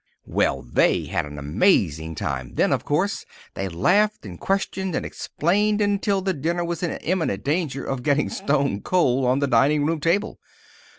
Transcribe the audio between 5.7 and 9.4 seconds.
until the dinner was in imminent danger of getting stone cold on